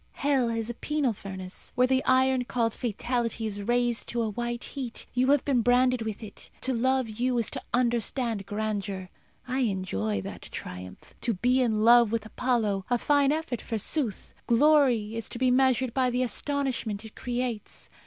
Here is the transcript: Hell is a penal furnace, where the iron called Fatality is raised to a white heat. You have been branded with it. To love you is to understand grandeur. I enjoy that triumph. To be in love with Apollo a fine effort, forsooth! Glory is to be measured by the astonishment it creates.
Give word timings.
Hell 0.13 0.49
is 0.49 0.67
a 0.67 0.73
penal 0.73 1.13
furnace, 1.13 1.71
where 1.75 1.85
the 1.85 2.03
iron 2.05 2.43
called 2.43 2.73
Fatality 2.73 3.45
is 3.45 3.61
raised 3.61 4.07
to 4.09 4.23
a 4.23 4.31
white 4.31 4.63
heat. 4.63 5.05
You 5.13 5.29
have 5.29 5.45
been 5.45 5.61
branded 5.61 6.01
with 6.01 6.23
it. 6.23 6.49
To 6.61 6.73
love 6.73 7.07
you 7.07 7.37
is 7.37 7.51
to 7.51 7.61
understand 7.71 8.47
grandeur. 8.47 9.09
I 9.47 9.59
enjoy 9.59 10.19
that 10.21 10.41
triumph. 10.51 11.13
To 11.21 11.35
be 11.35 11.61
in 11.61 11.81
love 11.81 12.11
with 12.11 12.25
Apollo 12.25 12.83
a 12.89 12.97
fine 12.97 13.31
effort, 13.31 13.61
forsooth! 13.61 14.33
Glory 14.47 15.15
is 15.15 15.29
to 15.29 15.37
be 15.37 15.51
measured 15.51 15.93
by 15.93 16.09
the 16.09 16.23
astonishment 16.23 17.05
it 17.05 17.15
creates. 17.15 17.91